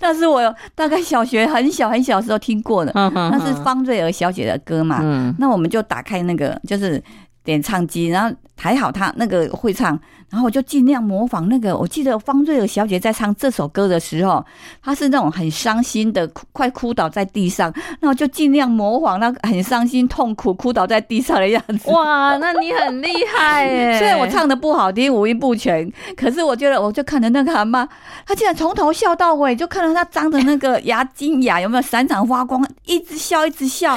[0.00, 5.34] 那是我大概小学很小很小时候听过的，那是方瑞儿小姐的歌嘛。
[5.38, 7.00] 那我们就打开那个就是。
[7.42, 11.74] 点唱机，然后还好他那个会唱，然后我就尽量模仿那个。
[11.74, 14.44] 我记得方瑞儿小姐在唱这首歌的时候，
[14.84, 21.90] 她是那种很伤心的，快哭倒在地上，那我就尽量模仿那个很伤心、痛苦、哭倒在地上的样子。
[21.90, 23.98] 哇，那你很厉害耶！
[23.98, 27.88] 虽然我唱的不好听，五音不全，可是我觉得，我就看着那个阿妈，
[28.26, 33.96] 她竟然从头笑到尾，就看到她张的那个牙金牙有没有闪闪发光，一直笑，一直笑。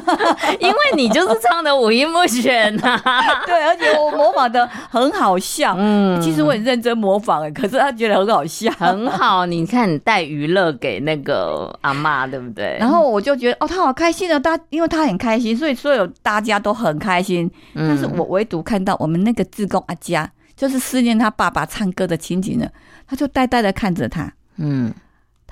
[0.58, 2.98] 因为你就是唱的五音不全呐。
[3.46, 5.74] 对，而且我模仿的很好笑。
[5.78, 9.46] 嗯，其实我很认真模仿，哎，可是他觉得很好笑，很好。
[9.46, 12.76] 你看，你带娱乐给那个阿妈，对不对？
[12.78, 14.38] 然后我就觉得，哦，他好开心啊！
[14.38, 17.50] 大因为他很开心，所以所有大家都很开心。
[17.74, 22.68] 但是我唯独看到我们那个志工阿佳，就是思念他爸爸唱歌的情景呢，
[23.06, 24.32] 他就呆呆的看着他。
[24.56, 24.92] 嗯。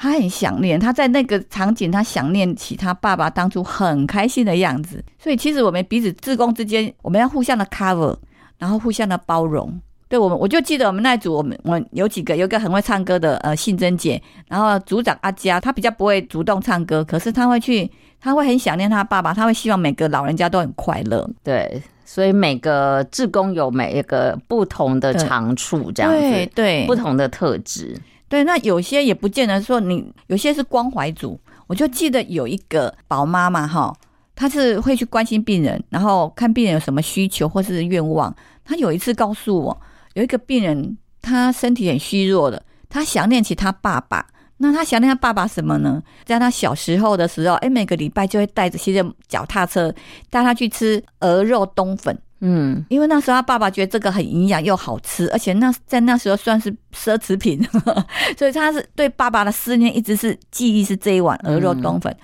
[0.00, 5.04] 他很想念，他在那个场景，他想念起他爸爸当初很开心的样子。
[5.18, 8.16] 所以其实我们彼此自工之间，我们要互相的 cover，
[8.58, 9.80] 然后互相的包容。
[10.10, 21.28] 对我们，我就记得我们那一组，我们我们有几个，有一个很会唱歌的，呃，信珍姐，然后组长阿佳，她比较不会主动唱歌，可是她会去，她会很想念她爸爸，她会希望每个老人家都很快乐。
[21.44, 27.94] 对，所以每个志工有每一个不同的长处，这样子，对，对，不同的特质。
[28.30, 33.94] 对，那有些也不见得说你有些是关怀组，我就记得有一个宝妈妈哈，
[34.38, 38.32] 他是会去关心病人，然后看病人有什么需求或是愿望。
[38.64, 39.80] 他有一次告诉我，
[40.14, 44.24] 有一个病人他身体很虚弱的，他想念起他爸爸。
[44.58, 46.00] 那他想念他爸爸什么呢？
[46.24, 49.92] 在他小时候的时候，哎，每个礼拜就会带着骑着脚踏车
[50.30, 52.16] 带他去吃鹅肉冬粉。
[52.40, 57.60] 嗯，因为那时候他爸爸觉得这个很营养又好吃，而且那在那时候算是奢侈品，
[58.38, 62.12] 所以他是对爸爸的思念一直是记忆是这一碗鹅肉冬粉。
[62.12, 62.18] 嗯、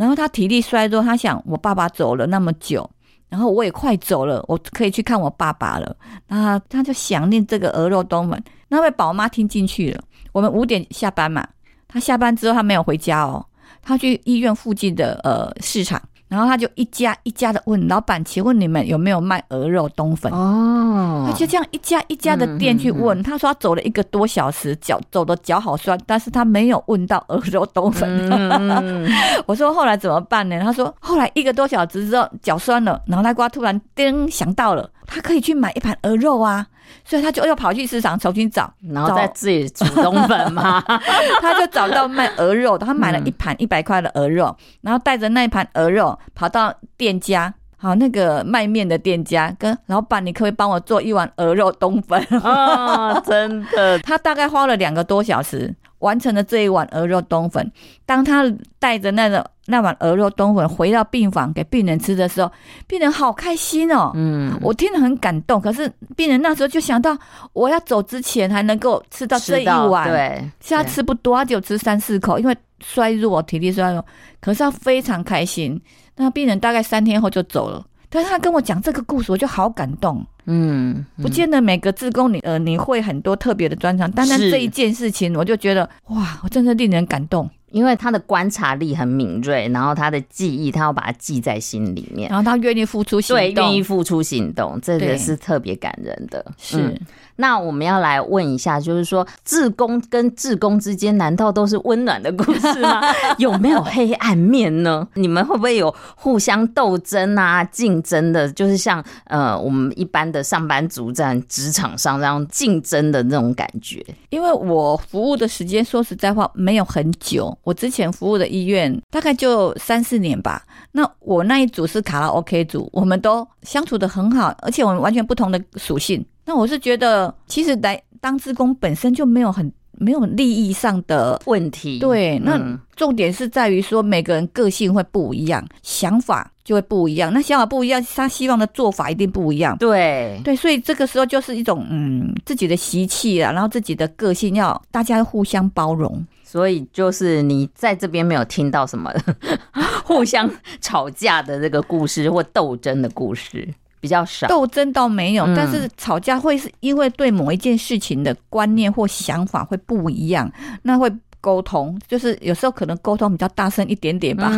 [0.00, 2.88] 然后他体力衰弱，他想我爸爸走了那么久，
[3.28, 5.94] 然后我也快走了，我可以去看我爸爸了。
[6.26, 8.42] 那他就想念这个鹅肉东门。
[8.68, 10.02] 那位宝妈听进去了。
[10.32, 11.46] 我们五点下班嘛，
[11.86, 13.44] 他下班之后他没有回家哦，
[13.82, 16.00] 他去医院附近的呃市场。
[16.30, 20.32] 然后他就一家一家的问老板，请问你们有没有卖鹅肉冬粉？
[20.32, 23.18] 哦，他就这样一家一家的店去问。
[23.18, 28.08] 嗯嗯嗯、他说他走了一个多小时，脚走的脚好酸，但是他没有问到鹅肉冬粉。
[28.30, 29.10] 嗯、
[29.44, 30.60] 我说后来怎么办呢？
[30.60, 36.64] 他说后来一个多小时之后脚酸了，然后他突然叮想到了，他可以去买一盘鹅肉啊。
[37.04, 40.80] 所以他就又跑去市场重新找，然后再自己煮冬粉嘛。
[41.40, 52.22] 他就找到卖鹅肉的，他买了一盘一百块的鹅肉，然后带着那一盘鹅肉跑到店家，好那个卖面的店家，跟老板，你可不可以帮我做一碗鹅肉冬粉？
[52.42, 55.74] 啊，真的， 他大概花了两个多小时。
[56.00, 57.72] 完成了这一碗鹅肉冬粉。
[58.04, 58.44] 当他
[58.78, 62.50] 带着那个那碗鹅肉冬粉回到病房给病人吃的时候，
[62.86, 64.10] 病人好开心哦。
[64.14, 65.60] 嗯，我听了很感动。
[65.60, 67.16] 可是病人那时候就想到，
[67.52, 74.04] 我要走之前还能够吃到这一碗，对，现在吃不多，他就吃三四口，因为衰弱，体力衰弱。
[74.40, 75.80] 可是他非常开心。
[76.16, 77.84] 那病人大概三天后就走了。
[78.12, 80.26] 但是他跟我讲这个故事，我就好感动。
[80.52, 87.48] 嗯，不见得每个自工你呃你会很多特别的专长，单单这一件事情，我就觉得哇，我真的令人感动。
[87.70, 96.44] 因为他的观察力很敏锐，然后他的记忆，他要把它记在心里面，然后他愿意付出行动，对，愿意付出行动，这个是特别感人的。
[96.58, 96.78] 是。
[96.78, 97.00] 嗯
[97.40, 103.00] 那我们要来问一下，就是说，志工跟志工之间难道都是温暖的故事吗？
[103.38, 105.08] 有没有黑暗面呢？
[105.14, 108.46] 你们会不会有互相斗争啊、竞争的？
[108.52, 114.04] 就是像呃，我们一般的上班族在职场上这样竞争的那种感觉？
[114.28, 120.62] 因为我服务的时间，说实在话没有很久，我之前服务的医院大概就三四年吧。
[120.92, 126.22] 那我那一组是卡拉 OK 组，我们都相处的很好，而且我们完全不同的属性。
[126.44, 131.98] 那我是觉得，其实来当志工本身就没有很没有利益上的问题。
[131.98, 132.58] 对，那
[132.96, 137.32] 重点是在于说每个人个性会不一样，想法就会不一样。
[137.32, 139.76] 那想法不一样，他希望的做法一定不一样。
[139.78, 146.26] 对对，所以这个时候就是一种嗯自己的习气啊，然后自己的个性要大家互相包容。
[146.42, 149.12] 所以就是你在这边没有听到什么
[150.02, 150.50] 互相
[150.80, 153.68] 吵架的这个故事或斗争的故事。
[154.00, 160.50] 比较少斗争倒没有，但是吵架会是因为对某一件事情的观念或想法会不一样，
[160.82, 164.50] 那会沟通，就是有时候可能沟通比较大声一点点吧。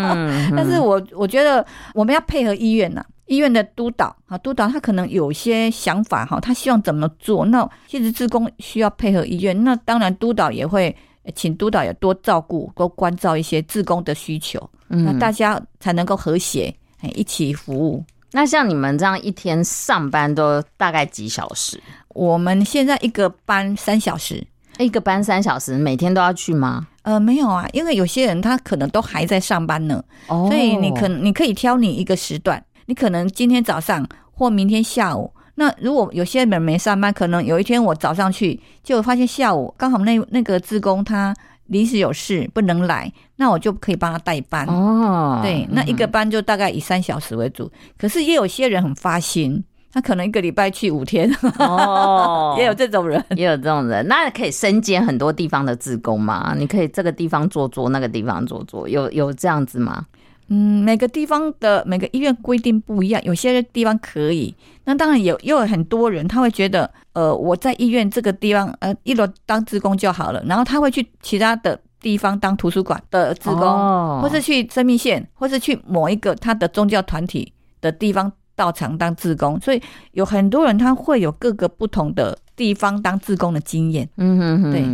[0.56, 10.94] 但是我我觉得我们要配合医院呐，医院的督导啊，督导他可能有些想法哈，他希望怎么做，那其实志工需要配合医院，那当然督导也会
[11.34, 16.74] 请督导也多照顾、多关照一些志工的需求，那大家才能够和谐
[17.14, 18.02] 一起服务。
[18.32, 21.80] 那像你们这样一天上班都大概几小时？
[22.08, 24.46] 我们现在一个班三小时，
[24.78, 26.86] 一个班三小时，每天都要去吗？
[27.02, 35.32] 呃，没有啊，因为有些人他可能都还在上班呢，哦，所以你可你可以挑你一个时段，你可能今天早上或明天下午。
[35.56, 41.34] 那如果有些人没上班，可能有一天我早上去，就发现下午刚好那那个职工他。
[41.72, 45.40] 临时有事不能来，那我就可以帮他代班哦。
[45.42, 47.64] 对，那一个班就大概以三小时为主。
[47.64, 54.06] 嗯、可是也有些人很发心，他可能一个礼拜去五天哦， 也有这种人，也有这种人。
[54.06, 56.54] 那可以身兼很多地方的志工吗？
[56.56, 60.04] 你可以这个地方做做，那个地方做做，有有这样子吗？
[60.48, 64.54] 嗯，每个地方的每个医院规定不一样，有些地方可以。
[64.84, 70.42] 那当然有，又有很多人他会觉得，呃，我在医院这个地方，呃，一楼当职工就好了。
[70.46, 79.58] 然后他会去其他的地方当图书馆的职工，哦、或是去生命线，或是去某一个他的宗教团体的地方到场当志工。
[79.60, 84.08] 所以有很多人他会有各个不同的地方当志工的经验。
[84.16, 84.84] 嗯哼哼，对。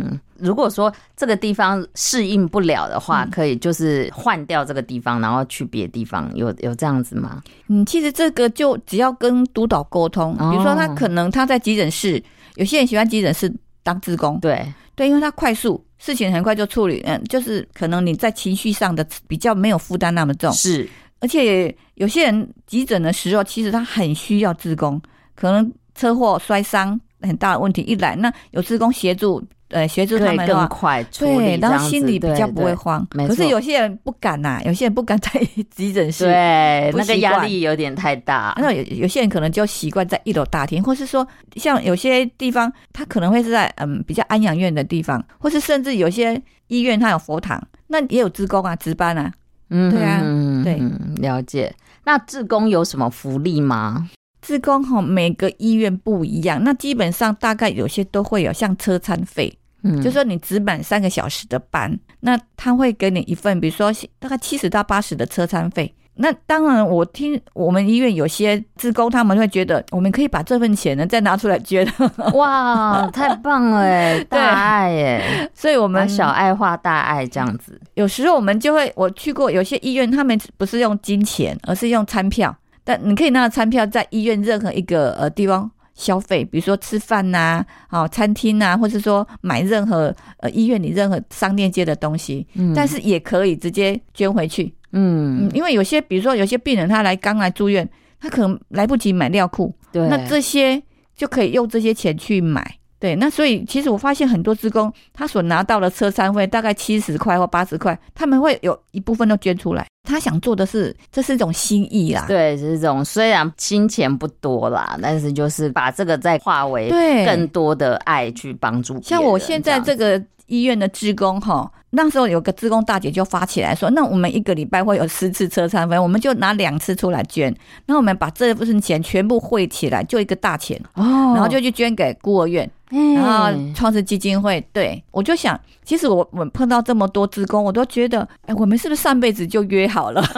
[0.41, 7.41] 如果说这个地方适应不了的话，可以就是换掉这个地方，然后去别的地方，有有这样子吗？
[7.67, 12.21] 嗯，其实这个就只要跟督导沟通，比如说他可能他在急诊室，
[12.55, 20.87] 有些人喜欢急诊室当志工，对对，因为他快速，事情很快就处理，嗯，就是可能你在情绪上的比较没有负担那么重，是。
[21.21, 25.01] 而且有些人急诊的时候，其实他很需要志工，
[25.35, 29.43] 可能车祸摔伤很大的问题一来，那有志工协助。
[29.69, 33.07] 对，协助他们的话，更快处理，对，然后心里比较不会慌。
[33.11, 35.29] 可是有些人不敢呐、啊，有些人不敢在
[35.69, 38.53] 急诊室，对，那个压力有点太大。
[38.57, 49.31] 那有有些人可能就习惯在一楼大厅，或是说像有些地方，他可能会是在嗯比较安养院的地方，或是甚至有些医院它有佛堂，那也有职工啊值班啊。
[49.69, 50.23] 嗯，对啊，
[50.63, 50.81] 对，
[51.21, 51.71] 了解。
[52.05, 54.09] 那志工有什么福利吗？
[54.41, 59.55] 志工哈，每个医院不一样，那基本上大概有些都会有像车餐费。
[59.83, 65.93] 嗯，就说你只满三个小时的班，那他会给你一份，比如说大概七十到八十的车餐费。
[66.21, 71.89] 那当然，我听我们医院有些职工他们会觉得，我们可以把这份钱呢再拿出来捐。
[72.35, 77.79] 哇，太棒了哎，大爱哎，所以我们小爱化大爱这样子。
[77.93, 82.53] 有时候我们就会，我去过有些医院，他们不是用金钱，而是用餐票。
[82.83, 85.71] 但你可以拿着餐票在医院任何一个呃地方。
[85.99, 97.87] 消费，比如说吃饭呐、啊，哦，餐厅呐、啊，或是说买任何呃医院里任何商店街的东西，嗯，但是也可以直接捐回去，嗯，嗯，因为有些，比如说有些病人他来刚来住院，
[98.17, 100.81] 他可能来不及买尿裤，对，那这些
[101.15, 102.75] 就可以用这些钱去买。
[102.97, 109.85] 对，那所以其实我发现很多职工，他所拿到的车餐费大概七十块或八十块，他们会有一部分都捐出来。
[110.03, 112.25] 他想做的是，这是一种心意啦。
[112.27, 116.89] 对，是这种虽然金钱不多啦，但是就是把这个再化为
[117.25, 118.99] 更多的爱去帮助。
[119.01, 132.69] 像我现在这个医院的职工哈，那时候有个职工大姐就发起来说，那我们一个礼拜会有十次车餐费，我们就拿两次出来捐，那我们把这部分钱全部汇起来，就一个大钱哦，然后就去捐给孤儿院。
[132.91, 140.23] 然后创世基金会，对，我就想，其实我我碰到这么多职工，我都觉得，哎，我们是不是上辈子就约好了？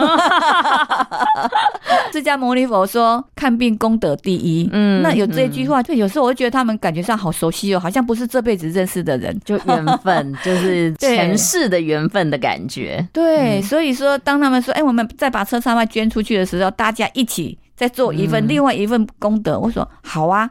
[2.12, 13.06] 释迦牟尼佛说看病功德第一，嗯，那有这句话，就有时候我会觉得他们感觉上好熟悉哦，好像不是这辈子认识的人，就缘分， 就是前世的缘分的感觉。
[13.12, 20.50] 对，嗯、所以说当他们说，哎，我们再把车上卖捐出去的时候，大家一起再做一份、嗯、另外一份功德，我说好啊。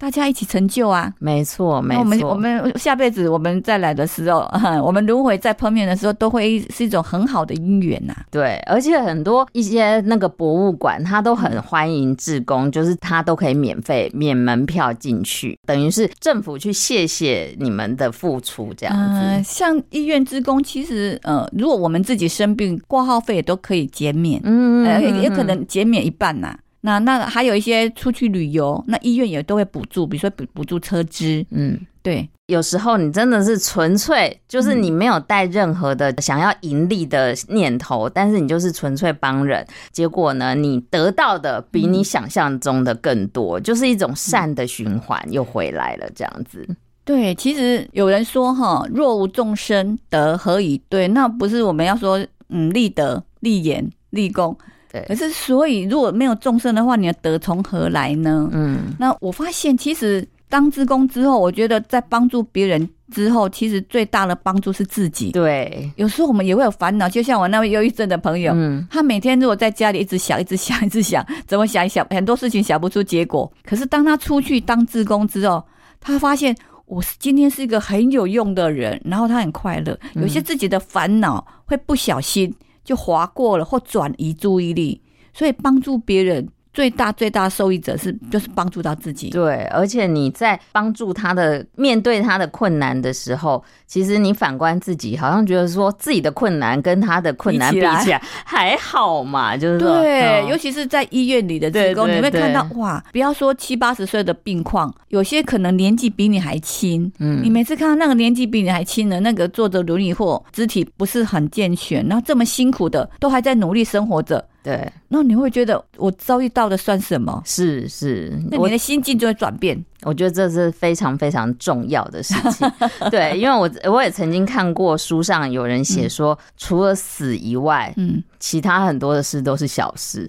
[0.00, 1.12] 大家一起成就啊！
[1.18, 2.00] 没错，没错。
[2.30, 4.50] 我们我们下辈子我们再来的时候，
[4.82, 8.16] 我们轮回再碰面的时候，都会是一种很好的姻缘呐。
[8.30, 19.20] 对，而且很多一些那个博物馆，他都很欢迎志工，就是他都可以免费免门票进去，等于是政府去谢谢你们的付出这样子。
[19.20, 26.56] 呃，像医院志工，其实呃，如果我们自己生病，挂号费也都可以减免，嗯，呃，也可能减免一半呐。
[26.82, 31.44] 那那还有一些出去旅游，那医院也都会补助，比如说补补助车资。
[31.50, 46.66] 嗯，对，有时候你真的是纯粹就是你没有带任何的想要盈利的念头，嗯、但是你就是纯粹帮人，结果呢，你得到的比你想象中的更多，嗯、就是一种善的循环又回来了，这样子。
[47.04, 51.08] 对，其实有人说哈，若无众生，德何以对？
[51.08, 54.56] 那不是我们要说，嗯，立德、立言、立功。
[54.90, 58.48] 对，可是所以如果没有众生的话，你的德从何来呢？
[58.52, 65.30] 嗯，那我发现其实当志工之后，我觉得在帮助别人之后，其实最大的帮助是自己。
[65.30, 73.50] 对，有时候我们也会有烦恼，就像我那位忧郁症的朋友，嗯，他每天如果在家里一直想、一直想、一直想，怎么想一想，很多事情想不出结果。
[73.64, 75.64] 可是当他出去当志工之后，
[76.00, 76.52] 他发现
[76.86, 79.96] 我是今天是一个很有用的人，然后他很快乐。
[80.14, 82.52] 有些自己的烦恼会不小心。
[82.90, 85.00] 就划过了，或转移注意力，
[85.32, 86.48] 所以帮助别人。
[86.72, 114.46] 最大最大受益者是就是帮助到自己，对，而且你在帮助他的面对他的困难的时候，其实你反观自己，好像觉得说自己的困难跟他的困难比起来 还好嘛，就是说对，嗯、尤其是在医院里的职工，你会看到哇，不要说七八十岁的病况，有些可能年纪比你还轻，嗯，你每次看到那个年纪比你还轻的那个坐着轮椅或肢体不是很健全，然后这么辛苦的都还在努力生活着。
[114.62, 117.42] 对，那你会觉得我遭遇到的算什么？
[117.44, 119.84] 是是，那你的心境就会转变。
[120.02, 122.70] 我觉得这是非常非常重要的事情。
[123.10, 130.28] 对，因为我我也曾经看过书上有人写说，嗯、除了死以外，嗯，其他很多的事都是小事。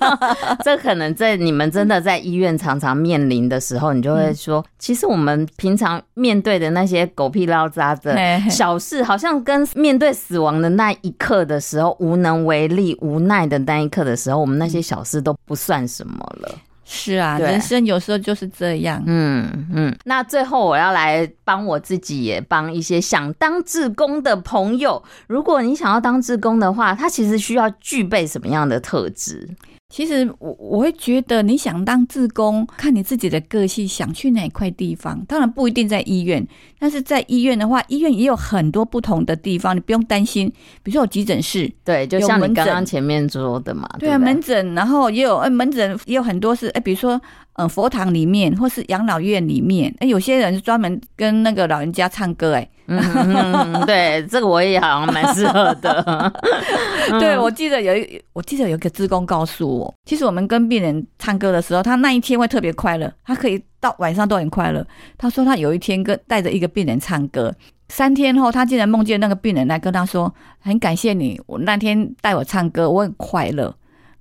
[0.64, 8.16] 这可能在你们真的在医院常常面临的时候，你就会说，其实我们平常面对的那些狗屁倒灶的
[8.48, 16.54] 小事，好像跟面对死亡的那一刻的时候无能为力、无奈的那一刻的时候，我们那些小事都不算什么了。
[16.92, 19.00] 是啊，人生有时候就是这样。
[19.06, 19.96] 嗯嗯。
[20.04, 25.00] 那最后我要来帮我自己，也帮一些想当志工的朋友。
[25.28, 29.48] 如果你想要当志工的话，他其实需要具备什么样的特质？
[29.90, 35.20] 其实我我会觉得，你想当志工，看你自己的个性，想去哪块地方。
[35.26, 36.46] 当然不一定在医院，
[36.78, 40.48] 但是在医院的话，医院也有很多不同的地方，你不用担心。
[40.84, 47.20] 比如说有急诊室，对，就像你刚刚前面说的嘛，对啊，对对门诊，然后也有，哎，门诊也有很多是，哎，比如说，
[47.60, 52.68] 嗯，佛堂里面或是养老院里面，哎，有些人是专门跟那个老人家唱歌，哎。
[52.92, 56.32] 嗯，对， 这个我也好像蛮适合的。
[57.20, 64.84] 对，我记得有一，我记得有一个职工告诉我，其实我们跟病人唱歌的时候，他那一天会特别快乐，他可以到晚上都很快乐。
[65.16, 67.54] 他说他有一天跟带着一个病人唱歌，
[67.88, 73.72] 三天后他竟然梦见那个病人来跟他说，很感谢你，我那天带我唱歌，我很快乐。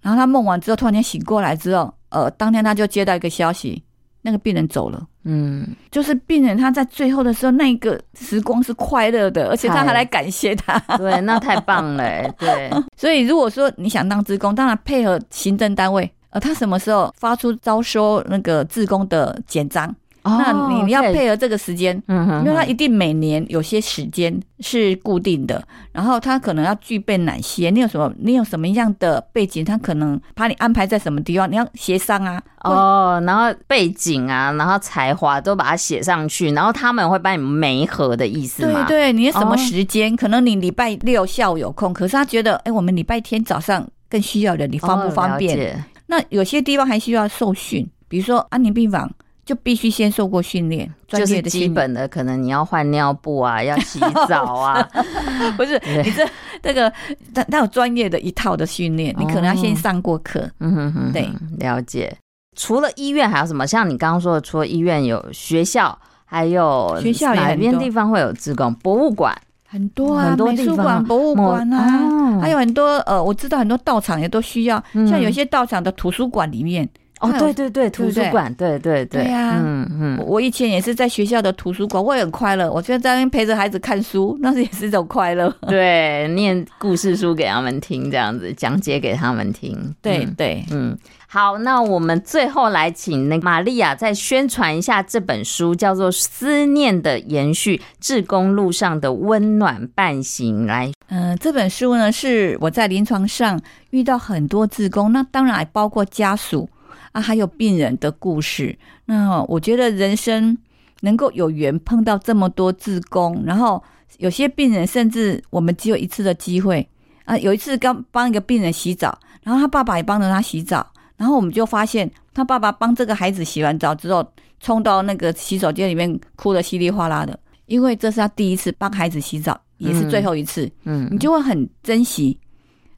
[0.01, 3.83] 然后他梦完之后，突然间醒过来之后，呃，当天他就接到一个消息。
[4.21, 12.69] 那个病人走了，嗯，就是病人他在最后的时候，那个时光是快乐的，而且他还来感谢他，对，那太棒了，对。
[12.97, 19.95] 所以如果说你想当志工，当然配合行政单位，呃，他什么时候发出招收那个志工的简章？
[20.23, 27.69] 那你你要配合这个时间，因为他一定每年有些时间是固定的，然后他可能要具备哪些？
[27.69, 28.13] 你有什么？
[28.19, 29.63] 你有什么样的背景？
[29.63, 31.49] 他可能把你安排在什么地方？
[31.49, 38.85] 你要协商啊，哦，然后背景啊，然后才华都把它写上去，然后他们会帮你媒合的意思吗？
[38.87, 40.15] 对对，你什么时间？
[40.15, 45.83] 可能你礼拜六下午有空，可是他觉得，哎，我们礼拜天早上更需要人，你方不方便？
[46.07, 49.09] 那有些地方还需要受训，比如说安宁病房。
[49.49, 54.87] 就必须先受过训练，就是基本的，可能你要换尿布啊， 要洗澡啊，
[55.57, 55.73] 不是？
[56.03, 56.23] 你这
[56.61, 56.93] 这个，
[57.33, 60.47] 他他有专业的一套的训练，你可能要先上过课。
[60.59, 61.27] 嗯哼哼，对，
[61.57, 62.15] 了解。
[62.55, 63.65] 除了医院还有什么？
[63.65, 68.71] 像你刚刚说的，除了医院有学校，还有学校哪边地方会有志工？
[68.75, 69.35] 博物馆
[69.67, 76.87] 很多啊，很多美术馆、博物馆啊，还有很多呃，我知道很多道场也都需要，像有些道场的图书馆里面。
[77.19, 82.71] 哦，对对对，图书馆，对对对，对呀，嗯嗯，我以前也是在学校的图书馆，我也很快乐。
[82.71, 85.53] 我觉得在那边陪着孩子看书，那是也是一种快乐。
[85.67, 89.93] 对，念故事书给他们听，这样子讲解给他们听。
[90.01, 90.97] 对对，嗯，
[91.27, 100.63] 好，那我们最后来请那玛利亚再宣传一下这本书，叫做《思念的延续：志工路上的温暖伴行》。
[100.65, 103.59] 来，嗯，这本书呢是我在临床上
[103.89, 106.69] 遇到很多志工，那当然还包括家属。
[107.11, 108.77] 啊，还有病人的故事。
[109.05, 110.57] 那我觉得人生
[111.01, 113.81] 能够有缘碰到这么多志工，然后
[114.17, 116.87] 有些病人甚至我们只有一次的机会
[117.25, 117.37] 啊。
[117.37, 120.85] 有一次刚帮一个病人洗澡，然后他爸爸也帮着他洗澡，
[121.17, 130.69] 然后我们就发现他爸爸帮这个孩子洗完澡之后，冲到那个洗手间里面哭得稀里哗啦的，因为这是他第一次帮孩子洗澡，也是最后一次。
[130.83, 132.37] 嗯，你就会很珍惜。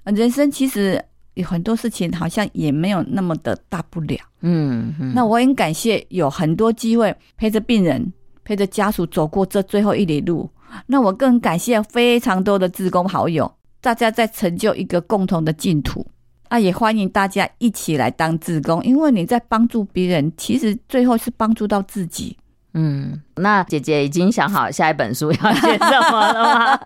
[0.03, 1.01] 人生其实。
[1.36, 8.11] 有很多事情好像也没有那么的大不了，嗯，嗯，那我很感谢有很多机会陪着病人、
[8.43, 10.49] 陪着家属走过这最后一里路。
[10.86, 13.51] 那我更感谢非常多的志工好友，
[13.82, 16.05] 大家在成就一个共同的净土。
[16.49, 22.38] 啊，也欢迎大家一起来当志工，因为你在帮助别人，其实最后是帮助到自己。
[22.73, 26.79] 嗯，那姐姐已经想好下一本书要写什么了吗？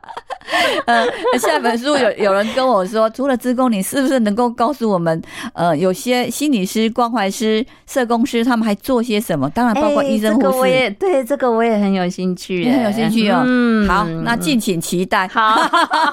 [0.86, 1.04] 呃，
[1.40, 5.20] 下一本书有有人跟我说，除了自工，你是不是能够告诉我们，
[5.54, 9.50] 呃，有些心理师、关怀师、社工师，他们还做些什么？
[9.50, 10.52] 当然包括医生、护士、欸。
[10.52, 13.42] 这个我也对，这个我也很有兴趣，也很有兴趣哦。
[13.44, 15.28] 嗯，好，那敬请期待。
[15.28, 15.58] 好，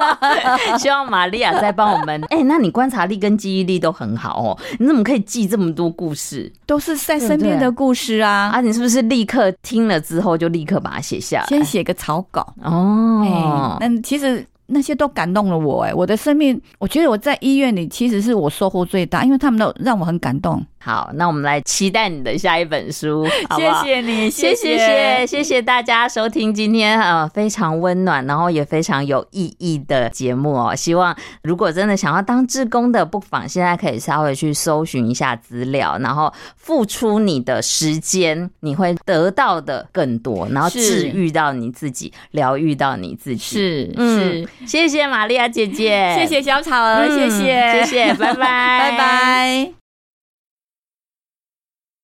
[0.78, 2.18] 希望玛利亚再帮我们。
[2.30, 6.50] 哎、欸，那你观察力跟记忆力都很好哦，你怎么可以记这么多故事？
[6.64, 8.50] 都是在身边的故事啊！
[8.54, 11.46] 啊，你是不是立刻听了之后就立刻把它写下来？
[11.46, 13.22] 先写个草稿哦。
[13.24, 14.46] 嗯、欸，其实。
[14.74, 20.64] 那些都感动了我哎，我的生命，我觉得我在医院里其实是我收获最大，因为他们都让我很感动。
[20.82, 23.84] 好，那我们来期待你的下一本书， 好不好？
[23.84, 30.74] 谢谢你，谢谢谢谢谢谢大家收听今天呃非常温暖，然后也非常有意义的节目哦。
[30.74, 43.42] 希望如果真的想要当志工的，不妨现在可以稍微去搜寻一下资料，然后付出你的时间，你会得到的更多，然后治愈到你自己，疗愈到你自己。
[43.42, 48.34] 是，嗯，是，谢谢玛利亚姐姐，谢谢小草儿，嗯、谢谢谢谢，拜拜
[48.90, 49.81] 拜拜。